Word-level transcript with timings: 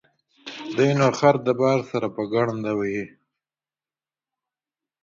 دى 0.75 0.87
نو 0.99 1.07
خر 1.19 1.35
د 1.47 1.49
باره 1.59 1.83
سره 1.91 2.07
په 2.15 2.21
گڼده 2.33 2.71
وهي. 2.79 3.03